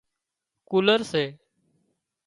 ڪُولر 0.69 1.01
سي 1.11 1.25